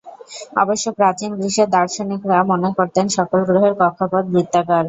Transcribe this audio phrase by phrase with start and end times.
[0.61, 4.79] অবশ্য প্রাচীন গ্রিসের দার্শনিকরা মনে করতেন সকল গ্রহের কক্ষপথ বৃত্তাকার।